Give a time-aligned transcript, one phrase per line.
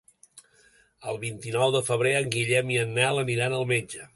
[1.11, 4.07] El vint-i-nou de febrer en Guillem i en Nel aniran al metge.